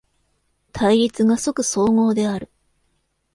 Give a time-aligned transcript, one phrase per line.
[0.71, 2.49] 対立が即綜合である。